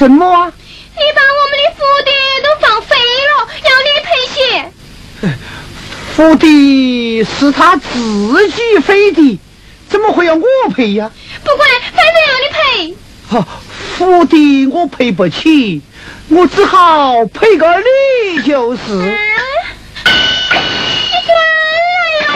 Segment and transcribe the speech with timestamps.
[0.00, 0.50] 什么啊？
[0.96, 2.10] 你把我们的府邸
[2.42, 3.30] 都放飞了，
[3.64, 4.72] 要你赔钱。
[6.14, 9.38] 府邸是他自己飞的，
[9.90, 10.42] 怎么会要我
[10.74, 11.10] 赔呀？
[11.44, 12.48] 不管，反正要你
[12.88, 12.96] 赔。
[13.28, 13.46] 哈，
[14.00, 15.82] 府邸我赔不起，
[16.28, 18.80] 我只好赔个你就是。
[18.86, 19.12] 你算了
[22.22, 22.32] 哟，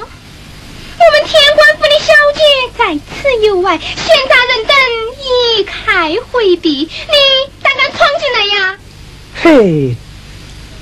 [0.00, 2.40] 我们天官府的小姐
[2.78, 4.74] 在此有外，闲杂人等。
[5.20, 6.88] 一开回避，你
[7.62, 8.78] 胆敢闯进来呀？
[9.42, 9.94] 嘿，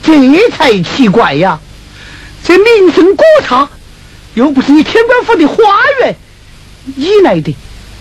[0.05, 1.59] 这才奇怪呀！
[2.45, 3.69] 这名声过差，
[4.35, 5.57] 又不是你天官府的花
[6.01, 6.15] 园，
[6.95, 7.57] 你来的，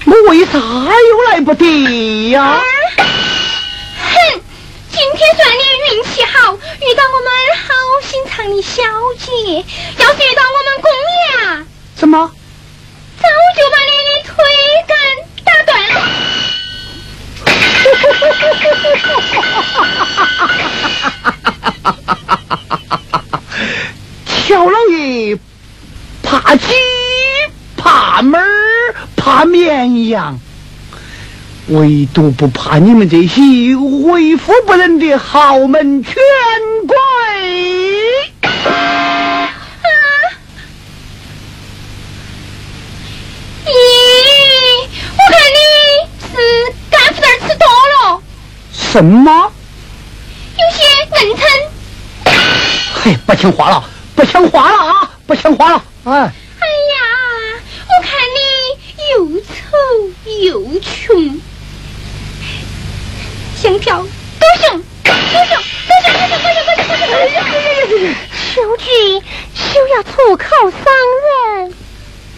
[0.07, 2.61] 我为啥又来不得呀？
[2.97, 4.41] 哼，
[4.91, 5.61] 今天算你
[5.97, 7.27] 运气好，遇到我们
[7.65, 8.83] 好心肠的小
[9.17, 9.65] 姐，
[9.97, 12.31] 要得到我们公爷啊，怎么？
[13.19, 14.35] 早就把你的腿
[14.87, 14.95] 根
[15.43, 15.95] 打断了。
[24.47, 25.35] 乔老爷，
[26.21, 26.67] 怕鸡
[27.75, 28.94] 怕猫儿。
[29.35, 30.39] 怕绵羊，
[31.67, 33.41] 唯独不怕你们这些
[33.75, 36.15] 为富不仁的豪门权
[36.87, 36.95] 贵。
[38.63, 39.49] 啊！
[43.65, 43.69] 咦，
[45.11, 45.59] 我看你
[46.21, 46.31] 是
[46.89, 48.21] 干腐蛋吃多了，
[48.71, 49.51] 什么？
[50.57, 50.79] 有些
[51.25, 51.43] 硬撑。
[53.03, 53.83] 嘿，不听话了，
[54.15, 55.11] 不听话了啊！
[55.27, 56.13] 不听话了，哎。
[56.13, 56.31] 哎呀，
[57.89, 58.13] 我看
[59.11, 59.45] 又丑
[60.43, 61.39] 又穷，
[63.55, 64.05] 相票
[64.39, 67.55] 高雄，高雄，高雄，高雄，高雄，高雄，高雄，高
[67.87, 68.15] 雄。
[68.53, 68.85] 秋菊
[69.53, 69.61] 休
[69.95, 70.79] 要出口伤
[71.27, 71.73] 人。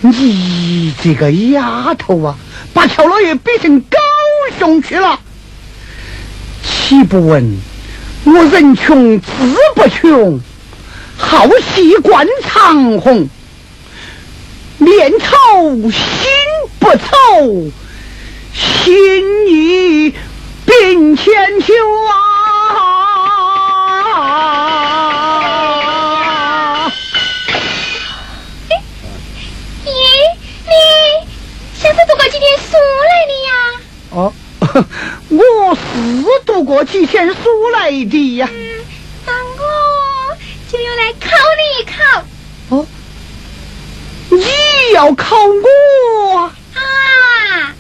[0.02, 2.36] 你这个丫头啊，
[2.74, 3.98] 把乔老爷逼成高
[4.58, 5.20] 雄去了，
[6.64, 7.60] 岂不闻
[8.26, 9.28] 我人穷志
[9.76, 10.40] 不穷，
[11.18, 13.30] 好戏惯长虹，
[14.80, 16.00] 面愁心
[16.80, 17.72] 不愁，
[18.54, 20.14] 心意
[20.66, 21.74] 并千秋
[22.06, 22.14] 啊！
[29.84, 29.90] 咦，
[30.66, 30.72] 你
[31.82, 32.78] 像是读过几天书
[33.10, 33.50] 来的呀？
[34.12, 34.34] 哦，
[35.30, 35.82] 我是
[36.46, 38.48] 读过几天书来的呀。
[38.52, 38.86] 嗯，
[39.26, 40.38] 那我
[40.72, 42.24] 就要来考你一考
[42.70, 42.86] 哦，
[44.30, 44.46] 你
[44.94, 46.40] 要考我？
[46.40, 46.52] 啊？
[46.76, 47.74] 啊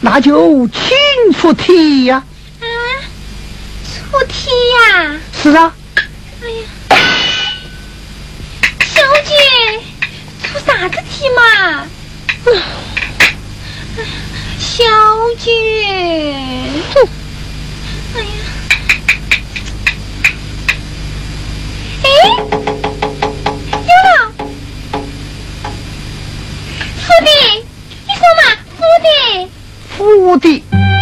[0.00, 2.22] 那就请出题呀、
[2.60, 2.66] 啊！
[3.82, 4.50] 出题
[4.90, 5.74] 呀、是啊，
[6.42, 6.98] 哎呀，
[8.84, 9.34] 小姐，
[10.42, 11.86] 出啥子题嘛？
[12.44, 12.62] 嗯。
[14.58, 14.84] 小
[15.38, 15.52] 姐，
[30.34, 30.93] 福的。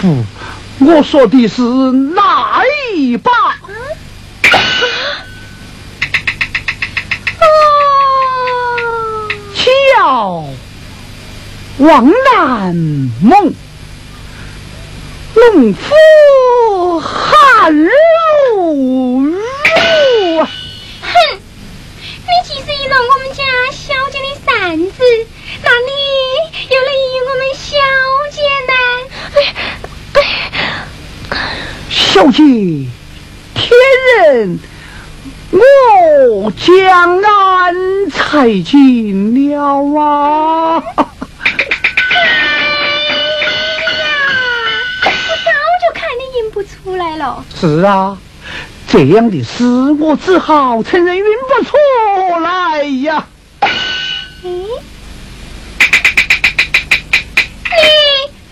[0.00, 0.24] 不，
[0.78, 2.62] 我说的是哪
[2.94, 3.30] 一把。
[7.38, 7.44] 哦，
[9.54, 10.48] 巧
[11.80, 12.74] 望南
[13.22, 13.52] 梦，
[15.34, 17.90] 农夫汗如
[19.26, 20.48] 雨啊！
[21.02, 24.94] 哼，你既是一了我们家小姐的扇子，
[25.62, 25.90] 那你
[26.70, 27.76] 又能赢我们小
[28.32, 28.72] 姐呢？
[29.32, 29.79] 哎哎，
[31.88, 32.42] 小姐，
[33.54, 33.70] 天
[34.28, 34.58] 人，
[35.50, 39.58] 我江安才尽了
[39.98, 40.76] 啊！
[40.76, 40.82] 我
[45.02, 47.44] 早就看你赢不出来了。
[47.58, 48.18] 是啊，
[48.88, 49.64] 这样的事
[49.98, 51.76] 我只好承认运不出
[52.40, 53.26] 来呀。
[54.42, 54.66] 嗯，你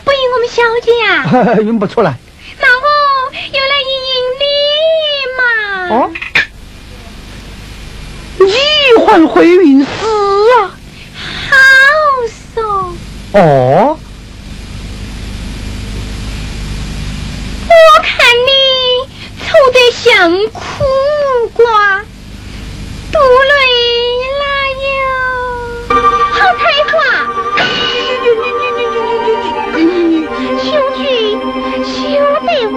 [0.04, 2.16] 不赢我们小姐呀、 运不出来。
[3.52, 4.46] 又来赢赢你
[5.38, 5.40] 嘛。
[5.90, 5.96] 哦，
[8.40, 8.48] 一
[9.00, 9.88] 会儿会运死
[10.60, 10.76] 啊！
[11.50, 11.56] 好
[12.54, 12.56] 说，
[13.32, 13.98] 哦，
[17.68, 18.08] 我看
[18.46, 18.50] 你
[19.40, 20.06] 丑得像
[20.52, 20.60] 苦
[21.54, 22.04] 瓜，
[23.10, 23.52] 肚里
[24.38, 24.42] 哪
[24.84, 24.86] 有
[26.32, 26.60] 好才
[26.92, 26.96] 华？
[30.58, 31.00] 秋菊
[31.84, 31.96] 休
[32.46, 32.74] 得无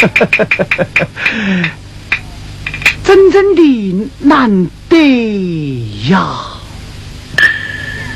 [3.04, 6.18] 真正的难得呀！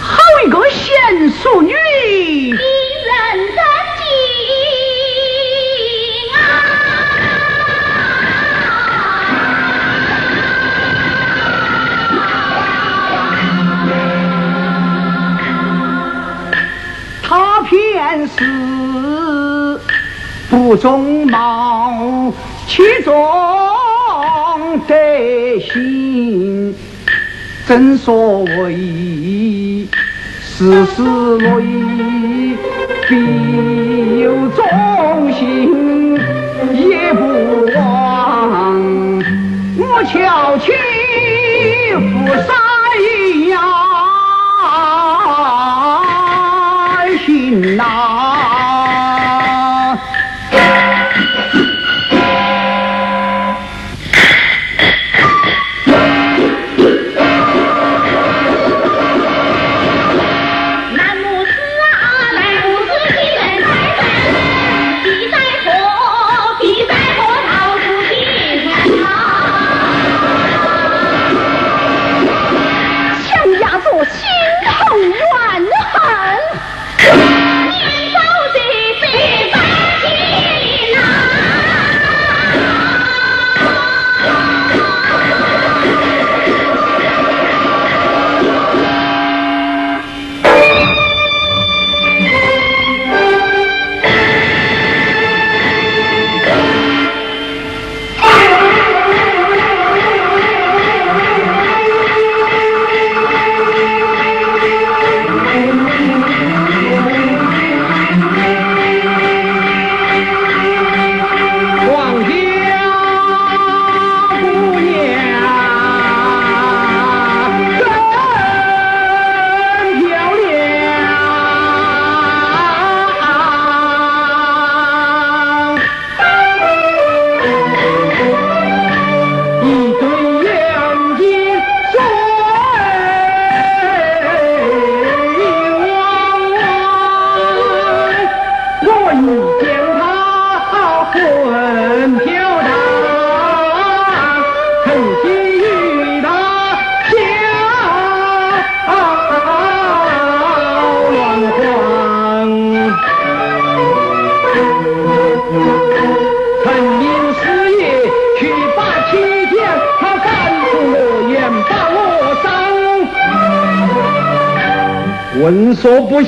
[0.00, 2.58] 好一个贤淑女，一人
[3.54, 3.60] 的
[17.22, 18.44] 他偏是
[20.54, 22.32] 不中貌。
[22.68, 23.12] 其中
[24.86, 24.94] 德
[25.60, 26.72] 行，
[27.66, 29.88] 正所谓
[30.40, 32.56] 事事如意
[33.08, 34.64] 必有忠
[35.32, 36.14] 心，
[36.72, 37.20] 也不
[37.74, 38.78] 枉
[39.76, 40.70] 我巧妻
[41.94, 41.98] 负
[42.46, 42.48] 三
[43.50, 43.52] 呀
[47.26, 48.23] 心呐。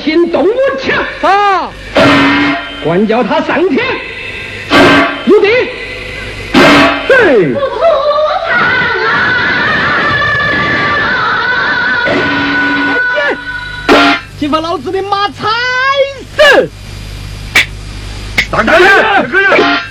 [0.07, 1.73] 说不行，动我枪啊！
[2.85, 3.85] 管教他上天
[5.25, 5.49] 入地。
[7.09, 7.55] 嘿。
[14.39, 15.49] 请把老子的马踩
[16.37, 16.71] 死！
[18.51, 19.03] 大哥人，
[19.59, 19.83] 大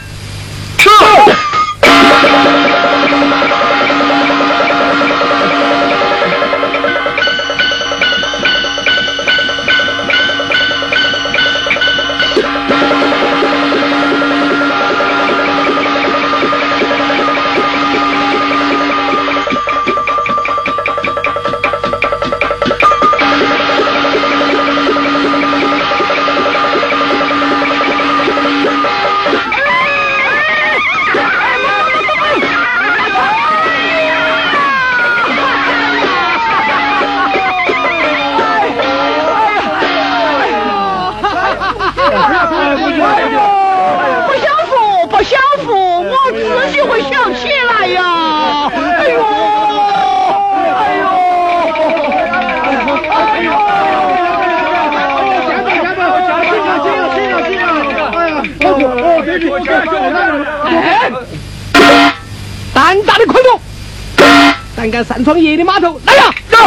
[65.26, 66.24] 敢擅闯爷的码头，来呀！
[66.52, 66.58] 走，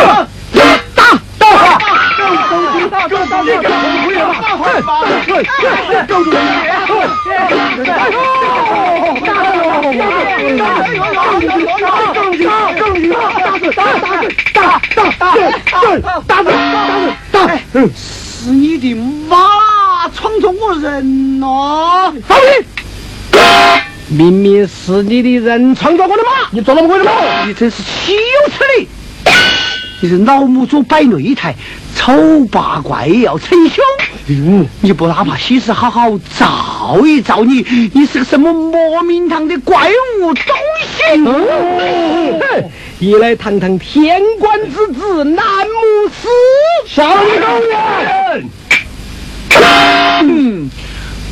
[0.52, 1.04] 打，打，
[1.38, 3.06] 打，打，
[16.26, 16.42] 打，打，
[17.30, 17.46] 打，
[17.94, 18.94] 是你的
[19.28, 22.12] 马闯着我人呐！
[22.26, 22.44] 放屁！
[24.10, 27.12] 明明是你的人闯着我的马，你做那么鬼的嘛？
[27.46, 28.88] 你真是岂有此理！
[30.00, 31.54] 你是老母猪摆擂台，
[31.94, 33.84] 丑八怪也要逞凶。
[34.80, 39.90] 你不哪怕西施好好照一照你，你是个什么莫名堂的怪
[40.20, 40.56] 物东
[42.98, 43.06] 西？
[43.06, 46.28] 一来堂堂天官之子，南牧师，
[46.86, 47.22] 少狗
[48.30, 48.48] 人。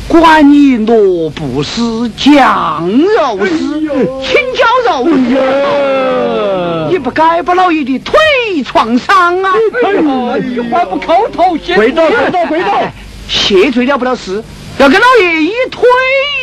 [0.07, 3.81] 管你萝卜丝、酱肉丝、
[4.23, 8.17] 青椒肉丝，你不该把老爷的腿
[8.63, 9.51] 撞伤啊！
[9.83, 10.01] 哎呀，
[10.41, 12.81] 你话不叩头谢，跪倒，跪倒，跪倒！
[13.27, 14.41] 谢罪了不了事，
[14.77, 15.83] 要跟老爷一腿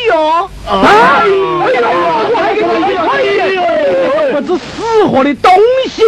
[0.09, 0.49] 哟！
[0.67, 1.89] 哎呀，
[2.29, 3.59] 我还给你一腿哟！
[4.33, 5.51] 不知死活的东
[5.89, 6.03] 西！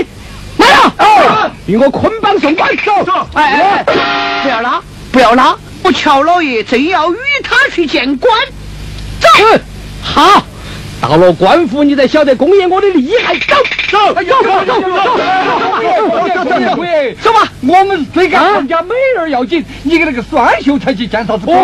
[0.58, 1.52] 来呀！
[1.66, 2.92] 与我捆绑送官，走！
[3.34, 4.80] 哎哎，不要拉，
[5.12, 5.58] 不要拉！
[5.88, 8.30] 我乔老爷正要与他去见官，
[9.22, 9.30] 走。
[10.02, 10.46] 好，
[11.00, 13.34] 到了官府，你才晓得公爷我的厉害。
[13.36, 13.56] 走
[13.90, 14.34] 走走走
[14.66, 14.92] 走走走
[16.28, 16.60] 走走
[17.24, 21.58] 走吧，我们追赶人家美人要紧，你给那个酸秀才去见啥子官？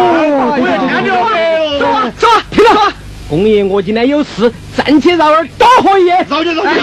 [1.78, 2.94] 走啊走啊，听了。
[3.30, 6.26] 公爷我今天有事，暂且让儿多活一夜。
[6.30, 6.78] 早点早点。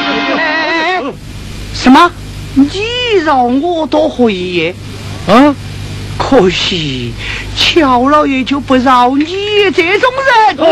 [1.73, 2.13] 什么？
[2.53, 2.69] 你
[3.25, 4.75] 让我多活一夜？
[5.27, 5.57] 啊？
[6.31, 7.13] 可惜，
[7.57, 9.27] 乔老爷就不饶你
[9.75, 10.09] 这种
[10.47, 10.57] 人。
[10.57, 10.65] 走，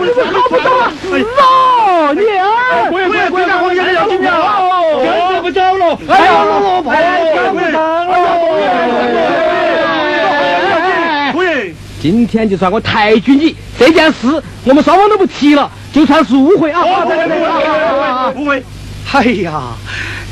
[0.00, 0.90] 你们好不走啊？
[1.02, 2.10] 死啊！
[2.14, 2.88] 你啊！
[2.88, 3.62] 不要不要不要！
[3.62, 4.32] 我要金票，
[5.30, 5.98] 跟不走了。
[6.08, 6.90] 哎呀，老婆，
[7.34, 7.76] 跟不上
[8.08, 8.16] 了。
[12.00, 18.32] 今天就算我抬举你这件事，我们双方都不提了，就算是误会啊！
[18.34, 18.64] 误会。
[19.12, 19.74] 哎呀！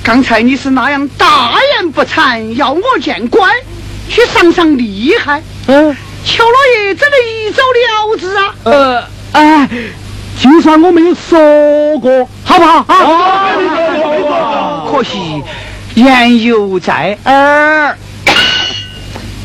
[0.02, 3.52] 刚才你是那样大言不惭，要我见官
[4.08, 5.42] 去赏赏厉害。
[5.66, 8.54] 嗯，乔老爷怎能一走了之啊？
[8.64, 9.68] 呃，哎，
[10.40, 12.84] 就算我没有说过，好不好？
[12.88, 15.42] 啊，可惜
[15.94, 17.96] 言犹在耳。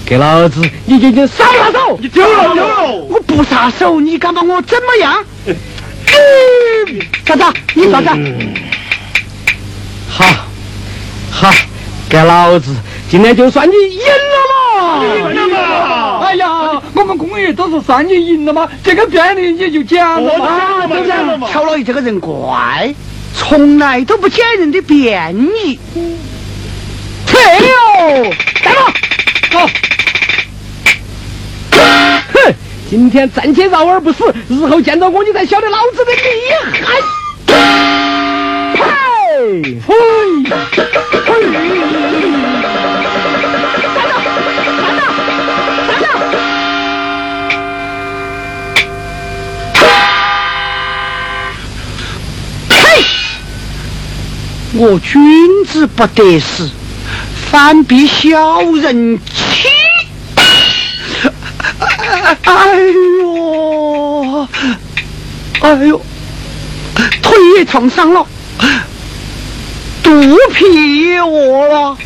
[0.06, 2.92] 给老子，你就就撒撒手，你丢了丢了！
[3.10, 5.26] 我不撒手，你敢把我怎么样？
[7.26, 7.44] 咋子？
[7.74, 8.10] 你咋子？
[10.18, 10.26] 好，
[11.30, 11.54] 好，
[12.08, 12.74] 给老子！
[13.10, 15.04] 今天就算你赢了嘛！
[15.04, 16.26] 赢了嘛！
[16.26, 21.52] 哎呀，我们公爷都是算你赢了嘛，这个便宜你就讲了嘛，对不对？
[21.52, 22.96] 乔老爷这个人怪，
[23.36, 25.78] 从来都不捡人的便宜。
[27.28, 28.74] 退哟，站
[29.52, 29.58] 住！
[29.58, 29.70] 好。
[31.72, 32.54] 哼，
[32.90, 36.20] 今天暂且饶而不死，日后见到我，你才晓得老子的厉
[36.86, 36.94] 害。
[38.78, 39.78] 嘿，
[54.78, 56.70] 我君子不得死，
[57.50, 59.70] 反比小人欺。
[62.44, 62.78] 哎
[63.22, 64.48] 呦，
[65.62, 66.02] 哎呦，
[67.22, 68.28] 腿也烫伤了，
[70.06, 70.12] 肚
[70.54, 71.98] 皮也饿了，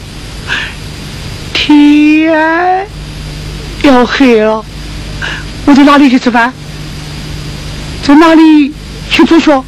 [1.54, 2.88] 天
[3.84, 4.64] 要黑了，
[5.66, 6.54] 我在哪里去吃饭？
[8.02, 8.74] 在哪里
[9.10, 9.62] 去做学？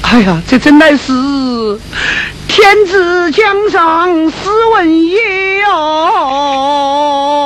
[0.00, 1.78] 哎呀，这真乃是
[2.48, 7.37] 天子江上斯文也哦！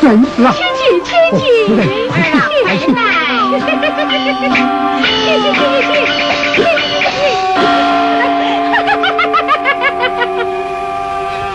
[0.00, 0.54] 真是啊！
[0.54, 1.42] 请进，请进，
[2.10, 2.98] 二老快来！
[3.60, 4.42] 谢谢谢谢谢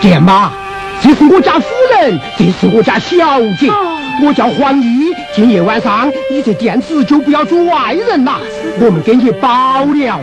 [0.00, 0.50] 店妈，
[1.02, 3.70] 这是我家夫人，这是我家小姐，
[4.24, 5.14] 我叫黄玉。
[5.32, 8.40] 今夜晚上你这店子就不要做外人了，
[8.80, 10.20] 我们给你包了。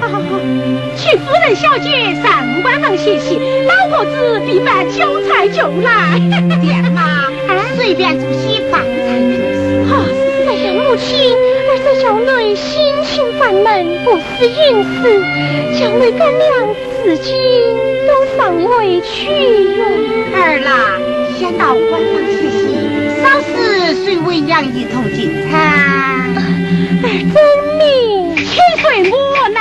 [0.97, 6.19] 请夫人小姐上官房歇息，老婆子必办酒菜就来。
[6.59, 7.26] 店妈，
[7.77, 9.85] 随便做些饭菜就是。
[9.87, 10.03] 好，
[10.45, 11.07] 在想母亲，
[11.69, 12.73] 儿子小妹心
[13.05, 14.99] 情烦闷，不思饮食，
[15.79, 16.43] 小妹干娘
[17.03, 17.31] 至今
[18.07, 19.29] 都尚未取
[19.77, 19.79] 用。
[20.33, 20.99] 儿啦，
[21.37, 22.59] 先到官房歇息，
[23.21, 25.53] 稍时随为娘一同进餐。
[27.03, 27.35] 儿遵
[27.77, 28.45] 命，请
[28.81, 29.15] 随我
[29.53, 29.57] 来。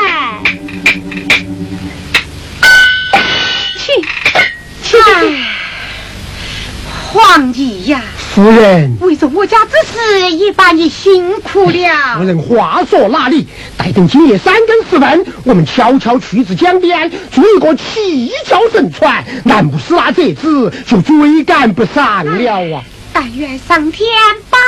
[7.17, 8.03] 皇帝呀，
[8.35, 12.19] 夫人，为着我家之事，也把你辛苦了。
[12.19, 13.49] 夫人，话说哪里？
[13.75, 22.85] 待等今夜三更时分，我们悄悄去至江边，做一个七窍神船，难不死那贼子就追赶不上了啊！
[23.15, 24.07] 但愿上天
[24.51, 24.59] 保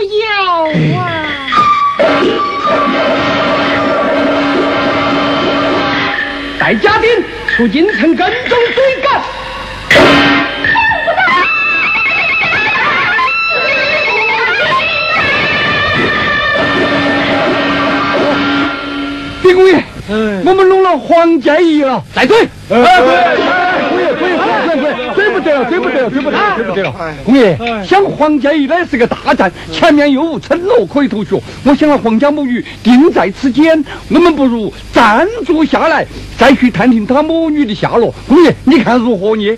[0.00, 1.26] 佑啊！
[6.58, 7.10] 带家丁
[7.54, 9.20] 出京城跟踪追赶。
[19.42, 19.82] 李公爷，
[20.44, 22.36] 我们弄了黄建义了，再追！
[22.68, 22.82] 哎，
[23.90, 26.94] 可以，可以，可以，可以，追不得了，追不得了，追不得了，追不得了！
[27.24, 38.14] 公爷，想黄建义那是个大战，前面又无村落可以投学，我想了皇家母女定在此间，我们不如暂住下来，再去探听他母女的下落。
[38.28, 39.56] 公爷，你看如何呢？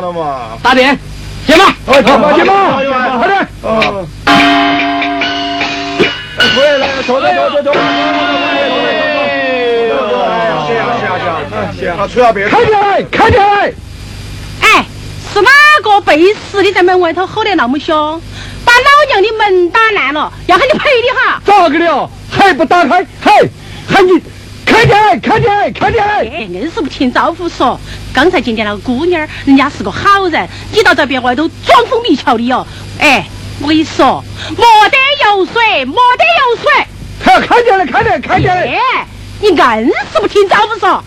[0.00, 0.96] 好嘛，大点，
[1.46, 1.64] 接马，
[2.36, 4.23] 接马，快点！
[6.54, 7.72] 回来，走走走走走！
[7.72, 7.78] 是
[10.78, 11.24] 啊是啊是
[11.56, 13.72] 啊，行，好，出要别开来，开来！
[14.60, 14.86] 哎，
[15.32, 15.50] 是哪
[15.82, 18.22] 个背时的在门外头吼得那么凶，
[18.64, 21.42] 把老娘的门打烂了，要喊你赔的哈？
[21.44, 22.10] 咋个的？
[22.30, 23.04] 还不打开？
[23.20, 23.48] 嘿，
[23.88, 24.20] 喊你
[24.64, 26.22] 开开开开开开！
[26.24, 27.78] 硬是不听招呼说。
[28.12, 32.64] 刚才见见那个姑娘，人家是个好人，你到这别外头装疯迷窍的哟！
[33.00, 33.26] 哎。
[33.60, 36.86] 我跟你说，没得油水，没得油水，
[37.22, 39.06] 他要开店来，开店，开店来！
[39.40, 41.02] 你硬是不听招呼说，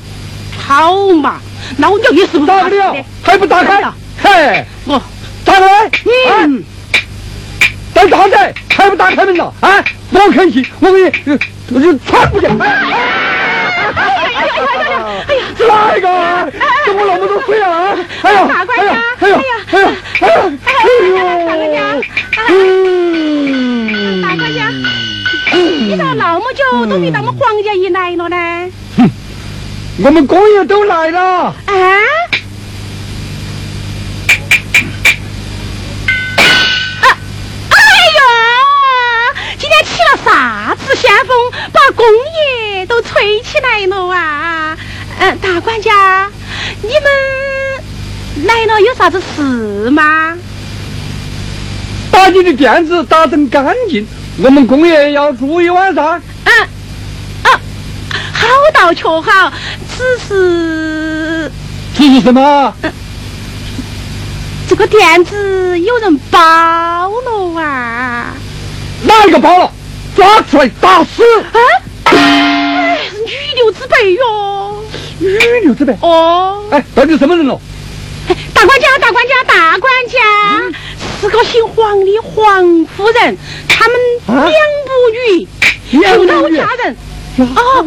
[0.65, 1.39] 好嘛，
[1.77, 2.45] 那我叫你是不是？
[2.45, 3.83] 打开了，还不打开？
[4.23, 5.01] 嘿，我
[5.45, 5.91] 打开！
[6.45, 6.63] 嗯，
[7.93, 8.35] 等啥子
[8.69, 9.53] 还不打开门了？
[9.59, 11.39] 啊，我肯信，我给你，
[11.73, 12.49] 我就穿不进。
[12.59, 12.73] 哎呀
[13.95, 15.03] 哎呀哎呀！
[15.27, 16.07] 哎呀，是哪一个？
[17.07, 17.95] 怎么那么多水啊？
[18.21, 19.01] 哎呀，大官家！
[19.21, 19.39] 哎呀，
[19.71, 20.51] 哎呀，哎呀，哎呦！
[21.47, 21.79] 大官家！
[22.49, 24.69] 嗯，大官家，
[25.53, 28.35] 你咋那么久都没到我们黄家一来了呢？
[28.97, 29.09] 哼，
[30.03, 31.21] 我们工友都来了。
[31.21, 31.53] 啊？
[31.69, 31.79] 哎
[38.17, 38.21] 呦，
[39.57, 41.29] 今天起了啥子旋风，
[41.71, 42.05] 把工
[42.75, 44.77] 业都吹起来了啊？
[45.19, 46.29] 嗯，大管家，
[46.81, 50.37] 你们来了有啥子事吗？
[52.11, 54.07] 把你的店子打整干净，
[54.43, 56.21] 我们工业要住一晚上。
[56.45, 56.51] 嗯，
[57.43, 57.59] 啊，
[58.33, 59.51] 好到却好，
[59.95, 61.51] 只是，
[61.95, 62.73] 只是什么？
[62.81, 62.91] 嗯，
[64.67, 66.39] 这个店子有人包
[67.21, 68.33] 了啊！
[69.03, 69.71] 哪一个包了？
[70.15, 71.23] 抓出来打死！
[71.41, 71.59] 啊，
[72.05, 74.56] 哎女流之辈哟。
[75.19, 75.95] 女流之辈？
[76.01, 76.63] 哦。
[76.71, 77.59] 哎，到底什么人了？
[78.53, 80.19] 大管家，大管家，大管家，
[81.21, 84.41] 是个姓黄的黄夫人，他们两
[84.85, 85.47] 母女，
[86.05, 86.97] 后头家人。
[87.39, 87.85] 哦，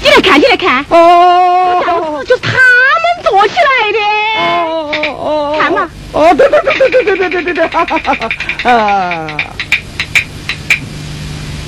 [0.00, 0.84] 你来看，你来看。
[0.88, 2.56] 哦，这样子就是他们
[3.24, 3.98] 做起来的。
[4.38, 5.90] 哦哦哦，看嘛。
[6.12, 9.26] 哦，对对对对对对对对对对，哈哈哈哈啊。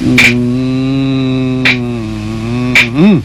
[0.01, 1.65] 嗯
[2.95, 3.23] 嗯。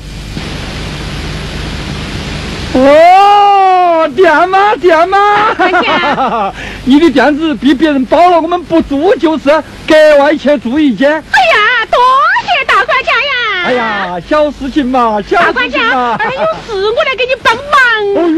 [2.74, 4.76] 哦，店吗？
[4.76, 5.18] 店吗？
[6.86, 9.46] 你的店子被别人包了，我们不租就是，
[9.88, 11.12] 格外去住一间。
[11.12, 12.00] 哎呀，多
[12.44, 13.64] 谢大管家呀！
[13.66, 16.16] 哎呀，小事情嘛，小事情嘛。
[16.18, 17.64] 大管家，有事我来给你帮忙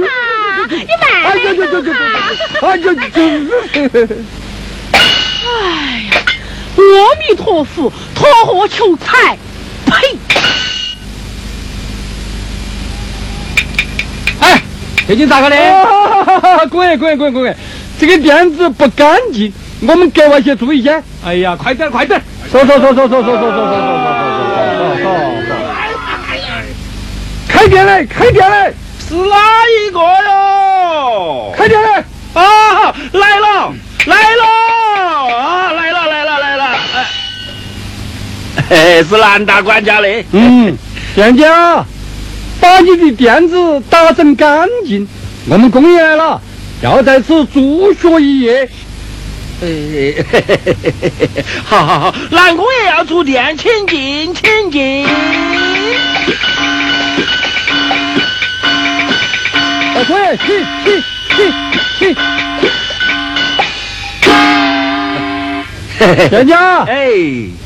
[0.07, 0.09] 啊！
[0.69, 0.87] 你慢点。
[1.23, 1.91] 哎呀，就就就，
[2.61, 3.19] 哎呀，就。
[5.43, 5.47] 哎
[6.09, 6.11] 呀，
[6.77, 9.37] 阿弥陀佛，托货求财，
[9.85, 9.91] 呸！
[14.39, 14.61] 哎，
[15.11, 15.57] 最近咋个的？
[16.69, 17.53] 滚爷，滚爷，滚滚爷！
[17.99, 21.03] 这个店子不干净，我们格外去注意一下。
[21.25, 22.21] 哎呀，快点，快点！
[22.49, 23.75] 说说说说说说说说说说说
[24.95, 25.51] 说说。
[27.45, 28.73] 开店嘞，开店嘞！
[29.05, 29.35] 是哪
[29.67, 31.53] 一个哟？
[31.57, 31.89] 开店嘞！
[32.33, 33.73] 啊，来了，
[34.05, 34.45] 来了，
[35.35, 36.65] 啊，来了，来了，来了！
[38.69, 40.07] 哎， 是蓝大管家的。
[40.31, 40.77] 嗯，
[41.13, 41.85] 店家，
[42.61, 45.07] 把你的店子打整干净，
[45.49, 46.39] 我们公爷来了，
[46.83, 48.69] 要在此住宿一夜。
[49.63, 50.13] 哎，
[51.65, 55.05] 好好好，南公爷要住店，请进，请进。
[59.93, 61.03] 大公爷，去去
[61.99, 62.15] 去去。
[66.29, 67.09] 店家，哎，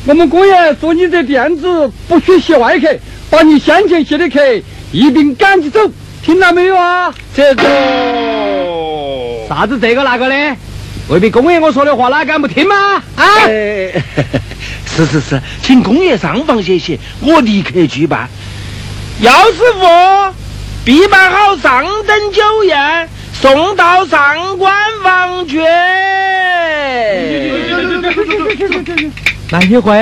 [0.05, 2.89] 我们公爷说你这店子不许吸外客，
[3.29, 4.39] 把你先前吸的客
[4.95, 5.81] 一并赶起走，
[6.23, 7.13] 听到没有啊？
[7.35, 7.63] 这个
[9.49, 10.55] 啥子这个那个的？
[11.09, 13.03] 未必公爷我说的话哪敢不听吗？
[13.17, 13.25] 啊！
[14.87, 18.29] 是是是，请公爷上房歇息，我立刻去办。
[19.19, 19.85] 姚师傅，
[20.85, 24.73] 必办好上等酒宴，送到上官
[25.03, 25.59] 房去。
[29.51, 29.93] 那你会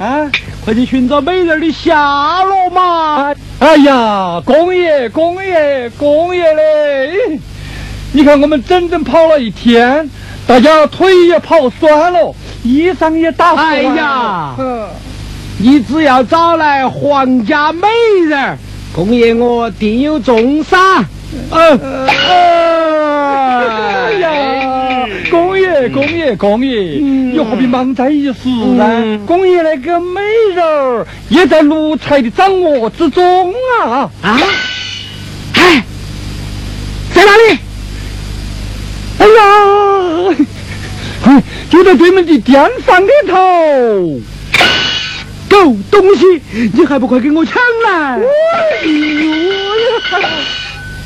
[0.00, 0.28] 啊，
[0.64, 3.32] 快去寻找美人的下落嘛！
[3.60, 7.38] 哎呀，公爷，公爷，公爷嘞！
[8.12, 10.08] 你看我们整整跑了一天，
[10.46, 13.62] 大家腿也跑酸了，衣裳也打湿了。
[13.62, 14.54] 哎呀，
[15.58, 17.86] 你只要找来皇家美
[18.26, 18.56] 人，
[18.94, 21.04] 公爷我定有重赏。
[21.50, 22.06] 嗯。
[22.06, 24.30] 哎呀，
[25.30, 29.18] 公爷，公爷，公爷，你何必忙在一时呢？
[29.26, 30.20] 公爷那个美
[30.54, 34.10] 人儿也在奴才的掌握之中啊！
[34.22, 34.40] 啊？
[35.54, 35.84] 哎，
[37.14, 37.58] 在哪里？
[39.18, 39.32] 哎呀，
[41.68, 44.20] 就在对门的店房里头。
[45.48, 46.24] 狗东西，
[46.72, 48.20] 你还不快给我抢来！
[48.20, 48.90] 哎呦
[50.20, 50.28] 呀！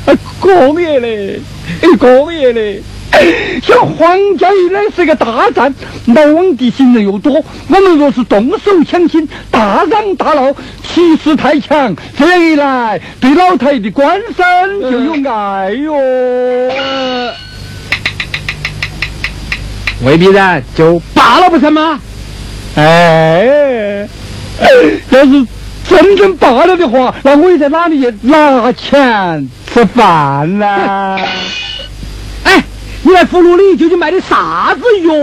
[0.05, 1.41] 哎，公爷嘞，
[1.81, 2.83] 哎，公爷嘞，
[3.63, 5.73] 像皇家一来是个大战，
[6.07, 7.43] 来往的行人又多，我
[7.79, 10.51] 们若是动手抢亲，大嚷大闹，
[10.83, 15.93] 气势太强，这样一来，对老太的官身就有碍哟。
[20.03, 21.99] 未必然，就罢了不成吗？
[22.75, 24.07] 哎，
[25.09, 25.47] 要是
[25.87, 30.65] 真正罢了的话，那我又在哪里拿钱吃饭呢？
[30.67, 31.29] 哎，
[33.05, 35.13] 你来葫芦里究竟卖的啥子药？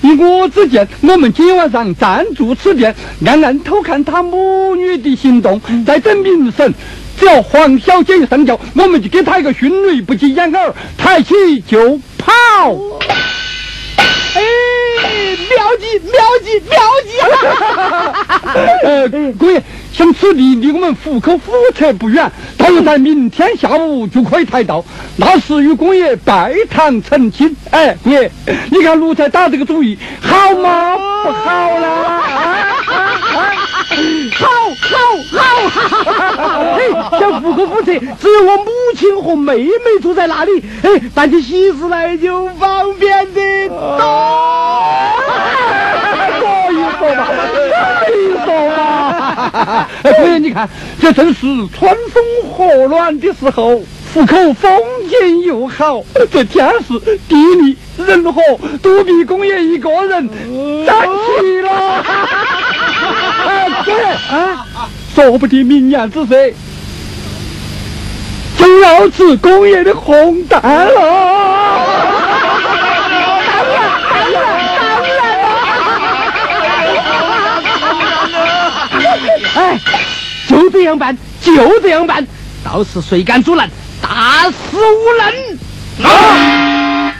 [0.00, 6.72] 依我之见，我们今晚上暂住此店，暗暗偷看他母女的行动，再等明晨。
[7.18, 12.32] 只要黄小姐一上轿，我们就给她一个迅雷不及掩耳，抬起就跑。
[14.34, 14.42] 哎，
[15.50, 17.10] 妙计妙计妙计！
[18.84, 19.06] 呃，
[19.38, 19.62] 姑爷，
[19.96, 24.84] 像此地离我们壶口府侧不远，大约在明天下午就可以抬到。
[25.16, 27.56] 那时与公爷拜堂成亲。
[27.70, 28.30] 哎，姑爷，
[28.70, 30.98] 你看奴才打这个主意好吗？
[31.24, 32.22] 不好啦！
[34.34, 34.46] 好，
[34.82, 35.40] 好，
[36.36, 36.76] 好！
[36.76, 36.78] 嘿，
[37.18, 40.62] 像壶口府侧，只有我母亲和妹妹住在那里。
[40.82, 43.76] 哎，办起喜事来就方便的多。
[46.38, 47.65] 可以说嘛，可以说
[49.52, 49.86] 嘛。
[50.02, 50.68] 哎，姑爷，你看，
[51.00, 51.40] 这正是
[51.76, 52.22] 春风
[52.52, 53.80] 和暖的时候，
[54.14, 58.40] 户口风景又好，这天时地利人和，
[58.82, 60.28] 独臂工业一个人
[60.86, 61.70] 占齐了。
[63.46, 64.04] 哎，姑爷
[64.36, 64.66] 啊，
[65.14, 66.54] 说不定明年子岁，
[68.58, 71.34] 就要吃工业的红蛋了。
[80.48, 82.26] 就这样办，就这样办。
[82.64, 83.70] 到时谁敢阻拦，
[84.00, 86.08] 打死无能。
[86.10, 87.14] 啊！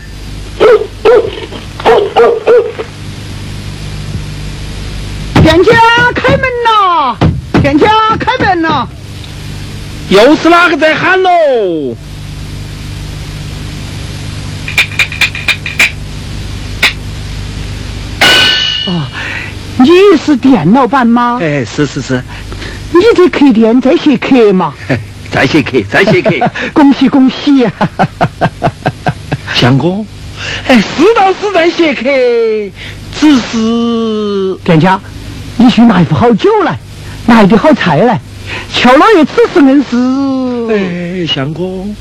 [5.42, 5.72] 店家
[6.14, 7.16] 开门呐！
[7.62, 8.86] 店家开门呐！
[10.08, 11.30] 又是哪个在喊喽？
[18.88, 19.06] 哦，
[19.78, 19.88] 你
[20.24, 21.38] 是店老板吗？
[21.40, 22.22] 哎，是是是。
[22.98, 24.72] 你这客店在写客吗？
[25.30, 26.30] 在写客，在写客。
[26.72, 27.72] 恭喜恭喜呀！
[29.54, 30.06] 相公，
[30.66, 32.04] 哎，是倒是在写客，
[33.18, 34.98] 只是店家，
[35.56, 36.78] 你去拿一副好酒来，
[37.26, 38.18] 拿一点好菜来。
[38.72, 40.72] 乔老爷此事硬是……
[40.72, 41.94] 哎，相公，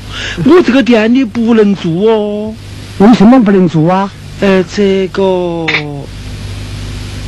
[0.44, 2.54] 我这个店里不能住哦。
[2.98, 4.10] 为什么不能住啊？
[4.40, 5.66] 呃，这个。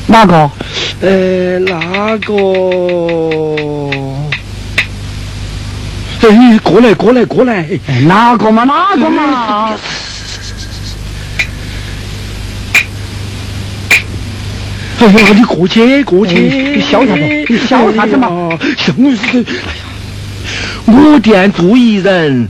[0.07, 0.51] 哪个？
[1.01, 2.35] 呃，那个。
[6.21, 7.65] 哎，过来，过来，过来！
[8.07, 8.65] 哪个嘛？
[8.65, 9.77] 哪个嘛？
[15.01, 16.35] 哎呀，你过去，过去！
[16.35, 17.21] 你笑啥子？
[17.49, 18.51] 你笑啥子嘛？
[18.77, 19.39] 笑我是……
[19.39, 22.49] 哎呀，我店住一人，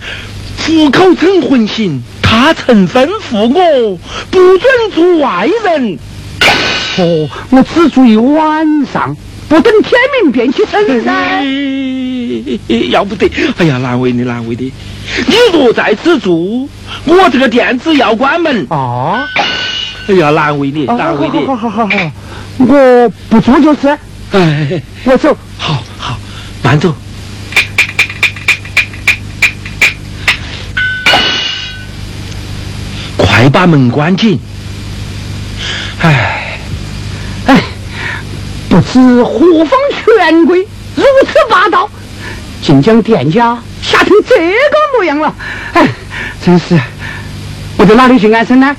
[0.64, 3.98] 虎口成魂行，他曾吩咐我
[4.30, 4.62] 不准
[4.94, 5.98] 住外人。
[6.98, 9.16] 哦，我只住一晚上，
[9.48, 9.92] 不等天
[10.22, 11.44] 明便起身噻。
[12.90, 14.72] 要不得，哎呀，难为你，难为你。
[15.26, 16.68] 你若在此住，
[17.04, 18.66] 我这个店子要关门。
[18.68, 19.26] 啊！
[20.08, 21.46] 哎呀，难为你，难为你。
[21.46, 22.12] 好好好好好，
[22.58, 23.88] 我不住就是。
[24.32, 25.36] 哎，我走。
[25.56, 26.18] 好好，
[26.62, 26.92] 慢走。
[33.16, 34.38] 快把门关紧。
[36.02, 36.37] 哎。
[38.78, 40.60] 不知何方权贵
[40.94, 41.90] 如此霸道，
[42.62, 44.54] 竟将店家吓成这个
[44.96, 45.34] 模样了！
[45.72, 45.88] 哎，
[46.46, 46.78] 真是，
[47.76, 48.76] 我在哪里去安身呢？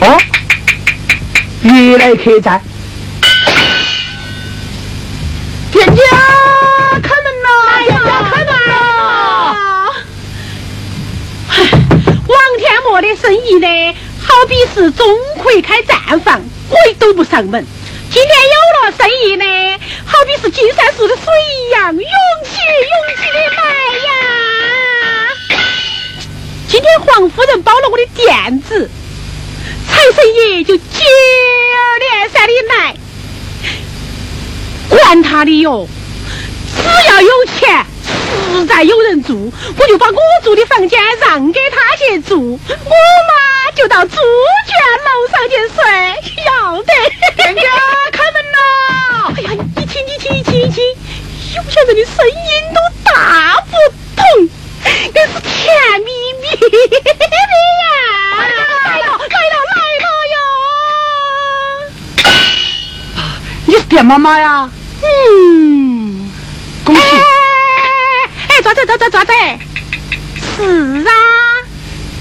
[0.00, 0.18] 哦，
[1.60, 2.62] 原来客栈，
[5.70, 6.02] 店家
[7.02, 7.48] 开门呐！
[7.86, 9.86] 店家开门呐！
[12.26, 15.06] 王天墨的生意呢，好比是钟
[15.44, 16.40] 馗开战房。
[16.70, 17.66] 鬼都不上门。
[18.10, 19.44] 今天有了生意呢，
[20.06, 23.62] 好比是金山树的水一样，涌起涌起的来
[24.06, 24.10] 呀！
[26.68, 28.90] 今天黄夫人包了我的店子，
[29.88, 30.82] 财神爷就接
[31.74, 32.94] 二连三的来，
[34.88, 35.88] 管他的哟！
[36.76, 37.84] 只要有钱，
[38.54, 43.34] 实在有人住，我就把我住的房间让给他去住，我嘛
[43.80, 44.20] 就到猪圈
[45.06, 45.80] 楼上去睡。
[46.44, 46.92] 要得，
[47.34, 47.62] 店家
[48.12, 48.58] 开门呐！
[49.36, 50.84] 哎呀，你听，你听，你听，你听，
[51.56, 52.34] 有钱人的声音
[52.74, 53.72] 都大不
[54.16, 54.22] 同，
[55.14, 55.50] 那是甜
[56.04, 56.10] 蜜
[56.42, 56.66] 蜜的
[57.80, 57.88] 呀！
[58.36, 60.36] 来了，来了，来了哟！
[63.16, 63.18] 啊，
[63.64, 64.70] 你是店妈妈呀？
[65.02, 66.30] 嗯，
[66.84, 67.00] 恭喜！
[67.00, 69.32] 哎，抓子，抓子，抓子！
[70.36, 71.12] 是啊，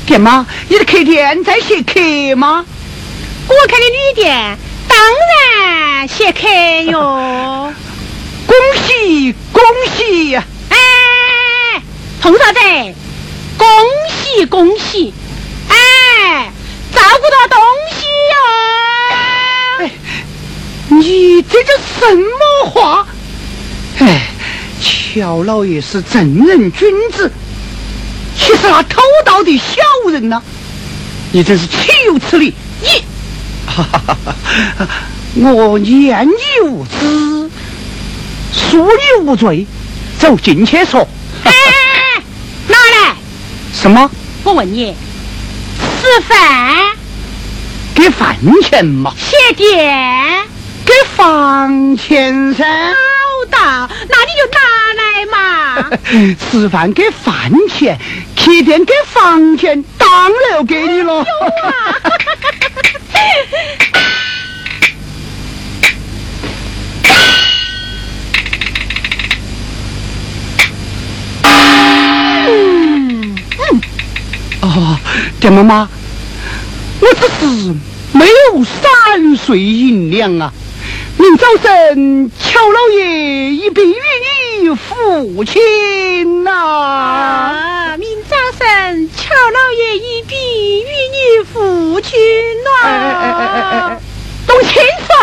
[0.09, 2.65] 店妈，你的客店在写客吗？
[3.47, 4.57] 我开的旅店
[4.87, 4.97] 当
[5.29, 6.47] 然谢客
[6.89, 7.71] 哟，
[8.47, 8.55] 恭
[8.87, 9.61] 喜恭
[9.95, 10.35] 喜！
[10.35, 10.79] 哎，
[12.23, 12.59] 通啥子？
[13.55, 13.67] 恭
[14.09, 15.13] 喜恭喜！
[15.67, 16.51] 哎，
[16.91, 19.85] 照顾到东西哟！
[19.85, 19.91] 哎，
[20.87, 23.07] 你这叫什么话？
[23.99, 24.21] 哎，
[24.81, 27.31] 乔老爷是正人君子，
[28.49, 29.79] 岂是那偷盗的小
[30.09, 30.41] 人呢？
[31.31, 32.51] 你真是岂有此理！
[32.81, 32.87] 你。
[33.67, 34.17] 哈哈
[34.75, 34.87] 哈！
[35.35, 37.51] 我言你无知，
[38.51, 39.67] 恕你无罪，
[40.17, 41.07] 走进去说。
[41.43, 41.51] 哎，
[42.67, 43.15] 拿来！
[43.71, 44.09] 什么？
[44.43, 44.95] 我问你，
[45.77, 46.75] 吃饭
[47.93, 49.13] 给饭钱嘛？
[49.15, 50.47] 鞋店
[50.83, 52.65] 给房钱噻。
[52.65, 54.59] 好的，那你就拿
[54.95, 55.37] 来嘛。
[56.51, 57.97] 吃饭给饭钱，
[58.39, 61.23] 客店给房钱，当然要给你了。
[74.61, 74.97] 哦，
[75.39, 75.89] 店妈妈，
[77.01, 77.73] 我只是
[78.13, 80.51] 没有三岁银两啊！
[81.17, 83.95] 明早晨乔老爷一并与
[84.61, 87.78] 你父亲呐！
[90.19, 90.35] 老爷一笔
[90.81, 91.17] 与你
[91.53, 92.19] 父亲
[92.63, 92.69] 呐。
[92.83, 93.97] 哎哎哎哎哎哎！
[94.45, 95.13] 懂清楚，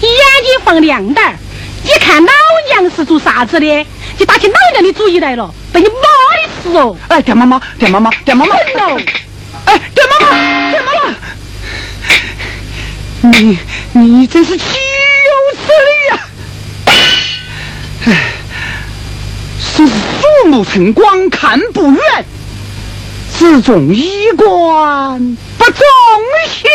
[0.00, 0.10] 眼
[0.44, 1.36] 睛放亮点儿。
[1.82, 2.32] 你看老
[2.72, 3.86] 娘是做啥子的？
[4.18, 6.96] 你打起老娘的主意来了，被你妈的事哦！
[7.08, 10.28] 哎，田妈妈，田妈妈，田妈妈，哎，田妈妈，
[10.70, 11.02] 田妈妈，
[13.22, 13.58] 你
[13.92, 16.20] 你真是岂有此理呀！
[18.06, 18.08] 哎，
[19.58, 19.92] 是鼠
[20.48, 22.24] 目寸光看不远，
[23.40, 25.18] 只重衣冠
[25.56, 25.74] 不重
[26.46, 26.70] 贤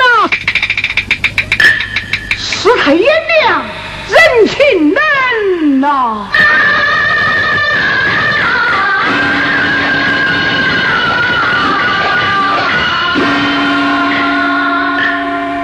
[0.00, 0.28] 呐，
[2.36, 3.64] 世态炎凉。
[4.08, 4.18] 人
[4.48, 6.26] 情冷呐，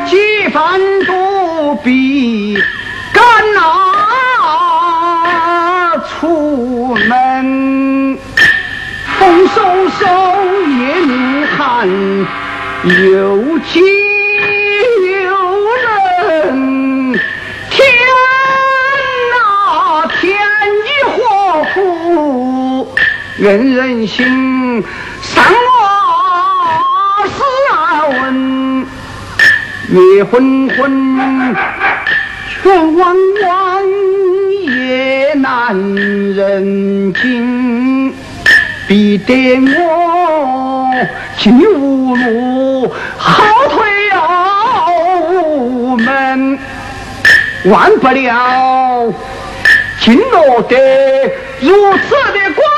[0.09, 2.57] 几番躲避
[3.13, 3.25] 赶
[3.59, 3.86] 啊
[11.87, 13.83] 有情
[15.03, 15.31] 有
[16.29, 17.13] 人，
[17.71, 17.75] 天
[19.35, 20.21] 啊，天
[20.85, 21.15] 意何
[21.75, 22.89] 如？
[23.39, 24.25] 人人心，
[25.21, 25.45] 生啊
[27.27, 27.75] 死啊
[28.09, 28.87] 问，
[29.91, 31.55] 夜昏昏，
[32.65, 32.67] 月
[32.97, 33.49] 弯弯，
[34.65, 35.77] 夜难
[36.35, 37.86] 人静。
[38.87, 40.95] 逼得我
[41.37, 44.17] 进无路，后退又
[45.19, 46.59] 无门，
[47.65, 49.13] 忘不了
[50.01, 50.77] 竟落得
[51.61, 52.76] 如此的光。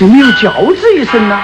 [0.00, 1.38] 怎么有叫子一声呢？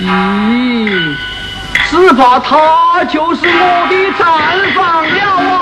[0.00, 1.14] 咦，
[1.88, 4.26] 只怕他就是我的战
[4.74, 5.22] 房了
[5.52, 5.54] 啊！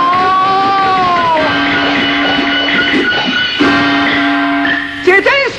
[5.05, 5.59] 这真是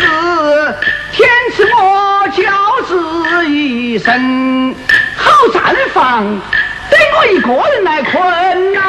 [1.12, 2.42] 天赐我教
[2.88, 4.76] 子一生，
[5.16, 6.26] 好战房，
[6.90, 8.80] 得我一个人来困呐！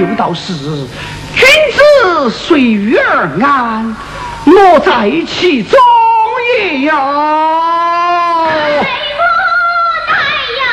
[0.00, 3.94] 有道是，君子随遇而安，
[4.44, 5.78] 莫在其中
[6.56, 6.96] 也呀。
[6.96, 8.48] 我
[10.08, 10.12] 乃
[10.58, 10.64] 呀，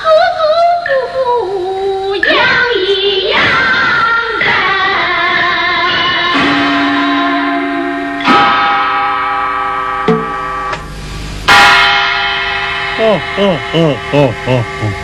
[0.00, 0.38] 舒舒
[0.84, 2.26] 服服养
[2.74, 3.32] 一养
[12.98, 13.00] 哦
[13.36, 13.40] 哦
[13.72, 13.76] 哦
[14.12, 14.14] 哦
[14.46, 14.50] 哦
[14.82, 15.03] 哦。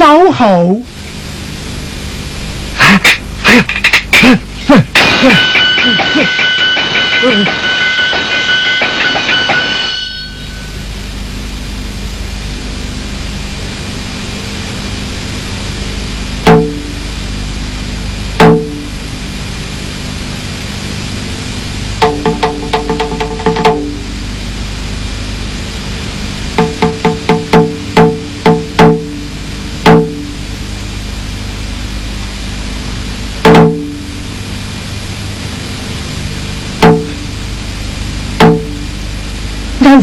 [0.00, 0.80] 稍后，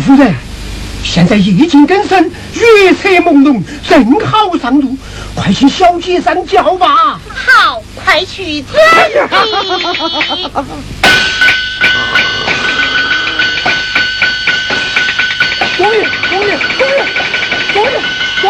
[0.08, 0.34] 夫人，
[1.04, 4.96] 现在夜静更深，月色朦胧，正好上路，
[5.36, 7.20] 快请小姐上轿吧。
[7.28, 8.70] 好，快去走。
[15.78, 17.06] 公爷，公爷，公爷，
[17.74, 18.00] 公爷，
[18.42, 18.50] 公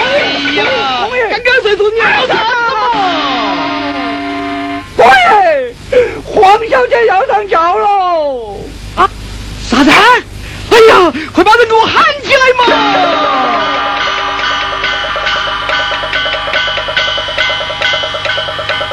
[0.54, 0.64] 爷，
[1.02, 2.36] 公爷，刚刚睡出尿了。
[4.96, 5.74] 公爷，
[6.24, 8.60] 黄小姐要上轿喽。
[8.96, 9.10] 啊？
[9.68, 9.90] 啥子？
[11.12, 12.64] 快把人给我喊起来嘛！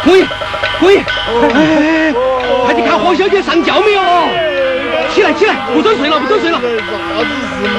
[0.04, 0.26] 可以，
[0.78, 2.12] 可以，哎，
[2.64, 4.00] 快去看黄小姐上轿没有？
[5.12, 6.60] 起来，起来，不准睡了，不准睡了。
[6.60, 6.66] 啥
[7.18, 7.78] 子事嘛？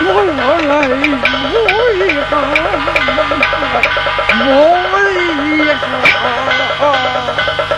[0.00, 2.32] 我来摸一下，
[4.44, 4.46] 摸
[5.12, 5.12] 一
[7.68, 7.77] 下。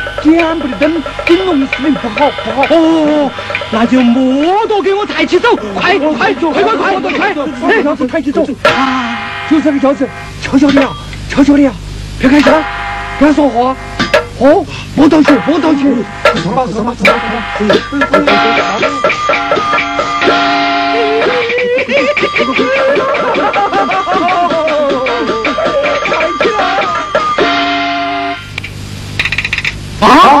[0.21, 2.63] 点不得灯，顶龙司令不好不好。
[2.69, 3.31] 哦，
[3.71, 6.73] 那就莫多给我抬起走，快快快快快
[7.09, 7.33] 快！
[7.33, 8.45] 快，轿子抬起走。
[8.63, 9.17] 啊，
[9.49, 10.07] 就这个轿子，
[10.41, 10.89] 悄悄的啊，
[11.29, 11.73] 悄悄的啊，
[12.19, 12.63] 别开枪，
[13.19, 13.75] 别说话。
[14.39, 14.65] 哦，
[14.95, 15.83] 莫动去，莫动去。
[16.43, 17.13] 走吧走吧走吧
[30.01, 30.40] 走吧。